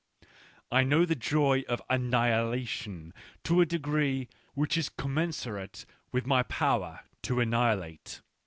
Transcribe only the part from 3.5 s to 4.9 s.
a degree which is